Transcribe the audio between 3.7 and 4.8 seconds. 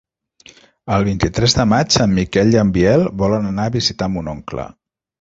a visitar mon oncle.